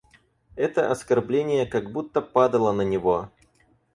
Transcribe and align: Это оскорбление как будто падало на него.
Это 0.55 0.89
оскорбление 0.89 1.67
как 1.67 1.91
будто 1.91 2.21
падало 2.23 2.71
на 2.71 2.81
него. 2.81 3.29